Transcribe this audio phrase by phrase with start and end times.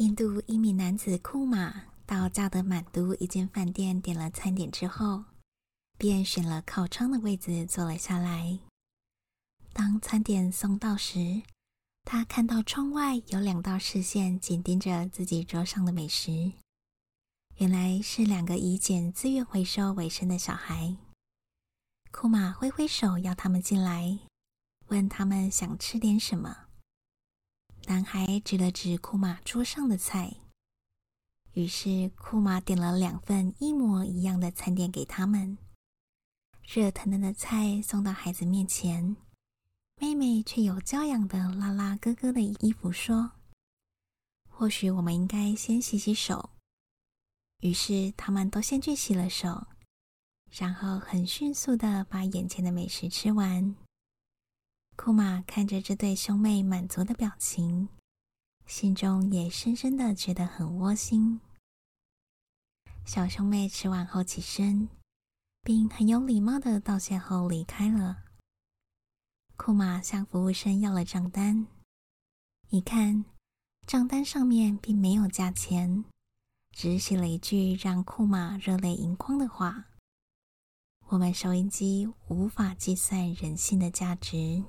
[0.00, 5.24] 印度一名男子库马到加德满都一间饭店点了餐点之后，
[5.98, 8.60] 便选了靠窗的位置坐了下来。
[9.74, 11.42] 当餐点送到时，
[12.04, 16.52] 他看到窗外有两道视线紧盯着自己桌上的美食，
[17.58, 20.96] 原来是两个以捡资源回收为生的小孩。
[22.10, 24.18] 库马挥挥手要他们进来，
[24.86, 26.69] 问他们想吃点什么。
[27.90, 30.36] 男孩指了指库马桌上的菜，
[31.54, 35.58] 于是库马点了两份一模一样的餐点给他们。
[36.62, 39.16] 热腾腾的菜送到孩子面前，
[40.00, 43.32] 妹妹却有教养的拉拉哥哥的衣服，说
[44.48, 46.50] ：“或许我们应该先洗洗手。”
[47.58, 49.66] 于是他们都先去洗了手。
[50.48, 53.74] 然后很迅速的把眼前的美食吃完。
[55.02, 57.88] 库玛看着这对兄妹满足的表情，
[58.66, 61.40] 心中也深深的觉得很窝心。
[63.06, 64.90] 小兄妹吃完后起身，
[65.62, 68.24] 并很有礼貌的道谢后离开了。
[69.56, 71.66] 库玛向服务生要了账单，
[72.68, 73.24] 一看
[73.86, 76.04] 账单上面并没有价钱，
[76.76, 79.86] 只写了一句让库玛热泪盈眶的话。
[81.06, 84.62] 我们收音机无法计算人性的价值。